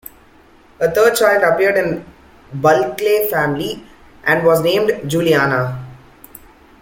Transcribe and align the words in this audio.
A 0.79 0.89
third 0.89 1.15
child 1.15 1.43
appeared 1.43 1.77
in 1.77 1.97
the 1.97 2.03
Bulkley 2.57 3.29
family 3.29 3.85
and 4.23 4.43
was 4.43 4.61
named 4.63 5.07
Juliana. 5.07 5.85